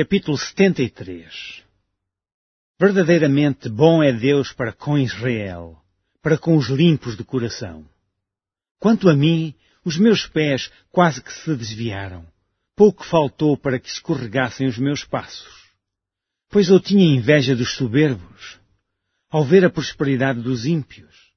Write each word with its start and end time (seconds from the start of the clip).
Capítulo 0.00 0.38
73 0.38 1.64
Verdadeiramente 2.78 3.68
bom 3.68 4.00
é 4.00 4.12
Deus 4.12 4.52
para 4.52 4.72
com 4.72 4.96
Israel, 4.96 5.76
para 6.22 6.38
com 6.38 6.56
os 6.56 6.68
limpos 6.68 7.16
de 7.16 7.24
coração. 7.24 7.84
Quanto 8.78 9.08
a 9.08 9.16
mim, 9.16 9.52
os 9.84 9.98
meus 9.98 10.24
pés 10.24 10.70
quase 10.92 11.20
que 11.20 11.32
se 11.32 11.52
desviaram. 11.56 12.24
Pouco 12.76 13.04
faltou 13.04 13.56
para 13.56 13.80
que 13.80 13.88
escorregassem 13.88 14.68
os 14.68 14.78
meus 14.78 15.02
passos. 15.02 15.68
Pois 16.48 16.68
eu 16.68 16.78
tinha 16.78 17.04
inveja 17.04 17.56
dos 17.56 17.74
soberbos, 17.74 18.60
ao 19.28 19.44
ver 19.44 19.64
a 19.64 19.70
prosperidade 19.70 20.40
dos 20.40 20.64
ímpios. 20.64 21.32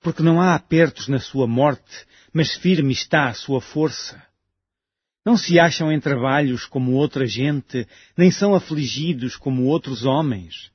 Porque 0.00 0.22
não 0.22 0.40
há 0.40 0.54
apertos 0.54 1.08
na 1.08 1.18
sua 1.18 1.48
morte, 1.48 2.06
mas 2.32 2.54
firme 2.54 2.92
está 2.92 3.28
a 3.28 3.34
sua 3.34 3.60
força. 3.60 4.24
Não 5.24 5.36
se 5.36 5.58
acham 5.58 5.92
em 5.92 6.00
trabalhos 6.00 6.64
como 6.64 6.92
outra 6.92 7.26
gente, 7.26 7.86
nem 8.16 8.30
são 8.30 8.54
afligidos 8.54 9.36
como 9.36 9.64
outros 9.64 10.04
homens. 10.04 10.70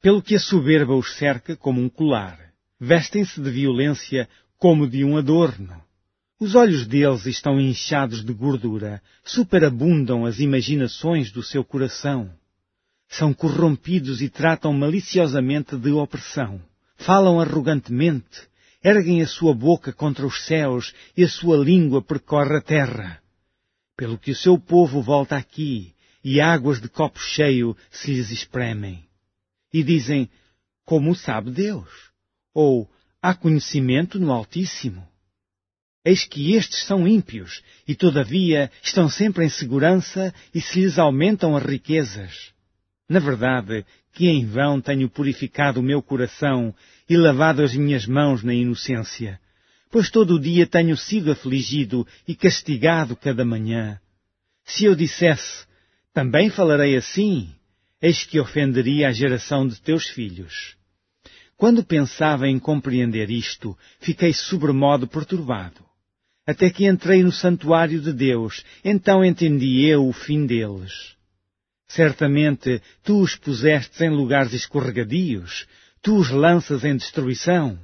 Pelo 0.00 0.22
que 0.22 0.34
a 0.34 0.40
soberba 0.40 0.94
os 0.94 1.16
cerca 1.16 1.56
como 1.56 1.80
um 1.80 1.88
colar. 1.88 2.38
Vestem-se 2.80 3.40
de 3.40 3.50
violência 3.50 4.28
como 4.58 4.88
de 4.88 5.04
um 5.04 5.16
adorno. 5.16 5.82
Os 6.40 6.54
olhos 6.54 6.86
deles 6.86 7.26
estão 7.26 7.60
inchados 7.60 8.24
de 8.24 8.32
gordura, 8.32 9.02
superabundam 9.24 10.24
as 10.24 10.38
imaginações 10.38 11.32
do 11.32 11.42
seu 11.42 11.64
coração. 11.64 12.30
São 13.08 13.34
corrompidos 13.34 14.22
e 14.22 14.28
tratam 14.28 14.72
maliciosamente 14.72 15.76
de 15.76 15.90
opressão. 15.90 16.60
Falam 16.96 17.40
arrogantemente, 17.40 18.42
erguem 18.82 19.20
a 19.20 19.26
sua 19.26 19.52
boca 19.52 19.92
contra 19.92 20.26
os 20.26 20.44
céus 20.46 20.94
e 21.16 21.24
a 21.24 21.28
sua 21.28 21.56
língua 21.56 22.00
percorre 22.00 22.56
a 22.56 22.60
terra 22.60 23.20
pelo 23.98 24.16
que 24.16 24.30
o 24.30 24.36
seu 24.36 24.56
povo 24.56 25.02
volta 25.02 25.36
aqui, 25.36 25.92
e 26.22 26.40
águas 26.40 26.80
de 26.80 26.88
copo 26.88 27.18
cheio 27.18 27.76
se 27.90 28.14
lhes 28.14 28.30
espremem. 28.30 29.04
E 29.74 29.82
dizem, 29.82 30.30
como 30.84 31.16
sabe 31.16 31.50
Deus? 31.50 31.90
Ou, 32.54 32.88
há 33.20 33.34
conhecimento 33.34 34.20
no 34.20 34.30
Altíssimo? 34.30 35.04
Eis 36.04 36.24
que 36.24 36.54
estes 36.54 36.84
são 36.84 37.08
ímpios, 37.08 37.60
e 37.88 37.94
todavia 37.96 38.70
estão 38.84 39.08
sempre 39.08 39.44
em 39.44 39.48
segurança 39.48 40.32
e 40.54 40.60
se 40.60 40.80
lhes 40.80 40.96
aumentam 40.96 41.56
as 41.56 41.64
riquezas. 41.64 42.52
Na 43.08 43.18
verdade, 43.18 43.84
que 44.12 44.28
em 44.28 44.46
vão 44.46 44.80
tenho 44.80 45.10
purificado 45.10 45.80
o 45.80 45.82
meu 45.82 46.00
coração 46.00 46.72
e 47.10 47.16
lavado 47.16 47.64
as 47.64 47.74
minhas 47.74 48.06
mãos 48.06 48.44
na 48.44 48.54
inocência 48.54 49.40
pois 49.90 50.10
todo 50.10 50.34
o 50.34 50.40
dia 50.40 50.66
tenho 50.66 50.96
sido 50.96 51.30
afligido 51.30 52.06
e 52.26 52.34
castigado 52.34 53.16
cada 53.16 53.44
manhã. 53.44 54.00
Se 54.64 54.84
eu 54.84 54.94
dissesse, 54.94 55.66
também 56.12 56.50
falarei 56.50 56.96
assim, 56.96 57.50
eis 58.00 58.24
que 58.24 58.38
ofenderia 58.38 59.08
a 59.08 59.12
geração 59.12 59.66
de 59.66 59.80
teus 59.80 60.06
filhos. 60.08 60.76
Quando 61.56 61.84
pensava 61.84 62.46
em 62.46 62.58
compreender 62.58 63.30
isto, 63.30 63.76
fiquei 63.98 64.32
sobremodo 64.32 65.08
perturbado. 65.08 65.84
Até 66.46 66.70
que 66.70 66.86
entrei 66.86 67.22
no 67.22 67.32
santuário 67.32 68.00
de 68.00 68.12
Deus, 68.12 68.64
então 68.84 69.24
entendi 69.24 69.84
eu 69.84 70.06
o 70.06 70.12
fim 70.12 70.46
deles. 70.46 71.16
Certamente 71.88 72.80
tu 73.02 73.20
os 73.20 73.34
pusestes 73.34 74.00
em 74.00 74.10
lugares 74.10 74.52
escorregadios, 74.52 75.66
tu 76.02 76.16
os 76.16 76.30
lanças 76.30 76.84
em 76.84 76.96
destruição 76.96 77.78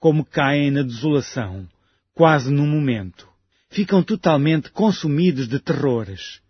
como 0.00 0.24
caem 0.24 0.70
na 0.70 0.82
desolação, 0.82 1.68
quase 2.14 2.50
num 2.50 2.66
momento. 2.66 3.28
Ficam 3.68 4.02
totalmente 4.02 4.70
consumidos 4.70 5.46
de 5.46 5.60
terrores. 5.60 6.40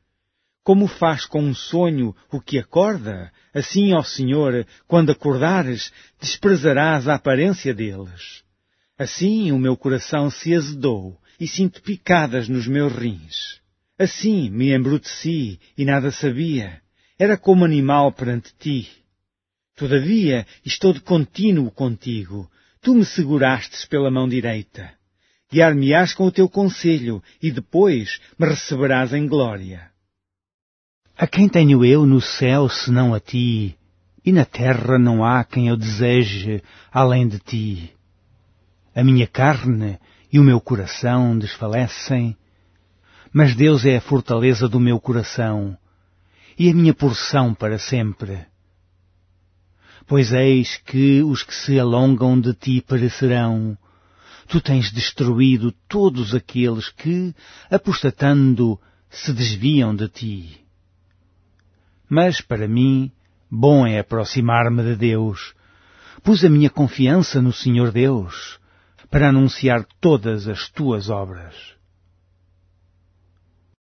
Como 0.62 0.86
faz 0.86 1.26
com 1.26 1.42
um 1.42 1.54
sonho 1.54 2.14
o 2.30 2.40
que 2.40 2.58
acorda, 2.58 3.32
assim, 3.52 3.92
ó 3.92 4.02
Senhor, 4.02 4.64
quando 4.86 5.10
acordares, 5.10 5.92
desprezarás 6.20 7.08
a 7.08 7.16
aparência 7.16 7.74
deles. 7.74 8.42
Assim 8.96 9.50
o 9.50 9.58
meu 9.58 9.76
coração 9.76 10.30
se 10.30 10.54
azedou 10.54 11.18
e 11.40 11.48
sinto 11.48 11.82
picadas 11.82 12.48
nos 12.48 12.68
meus 12.68 12.92
rins. 12.92 13.60
Assim 13.98 14.48
me 14.48 14.74
embruteci 14.74 15.58
e 15.76 15.84
nada 15.84 16.10
sabia. 16.10 16.80
Era 17.18 17.36
como 17.36 17.64
animal 17.64 18.12
perante 18.12 18.54
ti. 18.58 18.88
Todavia 19.74 20.46
estou 20.64 20.92
de 20.92 21.00
contínuo 21.00 21.70
contigo, 21.70 22.50
Tu 22.82 22.94
me 22.94 23.04
segurastes 23.04 23.84
pela 23.84 24.10
mão 24.10 24.26
direita. 24.28 24.92
Guiar-me-ás 25.52 26.14
com 26.14 26.24
o 26.24 26.32
teu 26.32 26.48
conselho 26.48 27.22
e 27.42 27.50
depois 27.50 28.20
me 28.38 28.46
receberás 28.46 29.12
em 29.12 29.26
glória. 29.26 29.90
A 31.16 31.26
quem 31.26 31.48
tenho 31.48 31.84
eu 31.84 32.06
no 32.06 32.20
céu 32.20 32.68
senão 32.68 33.12
a 33.12 33.20
ti? 33.20 33.76
E 34.24 34.32
na 34.32 34.44
terra 34.44 34.98
não 34.98 35.24
há 35.24 35.44
quem 35.44 35.68
eu 35.68 35.76
deseje 35.76 36.62
além 36.90 37.28
de 37.28 37.38
ti. 37.38 37.92
A 38.94 39.04
minha 39.04 39.26
carne 39.26 39.98
e 40.32 40.38
o 40.38 40.42
meu 40.42 40.60
coração 40.60 41.38
desfalecem, 41.38 42.36
mas 43.32 43.54
Deus 43.54 43.84
é 43.84 43.96
a 43.96 44.00
fortaleza 44.00 44.68
do 44.68 44.80
meu 44.80 44.98
coração 44.98 45.76
e 46.58 46.70
a 46.70 46.74
minha 46.74 46.94
porção 46.94 47.52
para 47.52 47.78
sempre. 47.78 48.46
Pois 50.10 50.32
eis 50.32 50.76
que 50.86 51.22
os 51.22 51.44
que 51.44 51.54
se 51.54 51.78
alongam 51.78 52.40
de 52.40 52.52
ti 52.52 52.80
perecerão. 52.80 53.78
Tu 54.48 54.60
tens 54.60 54.90
destruído 54.90 55.70
todos 55.88 56.34
aqueles 56.34 56.88
que, 56.88 57.32
apostatando, 57.70 58.76
se 59.08 59.32
desviam 59.32 59.94
de 59.94 60.08
ti. 60.08 60.66
Mas 62.08 62.40
para 62.40 62.66
mim, 62.66 63.12
bom 63.48 63.86
é 63.86 64.00
aproximar-me 64.00 64.82
de 64.82 64.96
Deus. 64.96 65.54
Pus 66.24 66.44
a 66.44 66.48
minha 66.48 66.70
confiança 66.70 67.40
no 67.40 67.52
Senhor 67.52 67.92
Deus, 67.92 68.58
para 69.12 69.28
anunciar 69.28 69.86
todas 70.00 70.48
as 70.48 70.68
tuas 70.70 71.08
obras. 71.08 71.54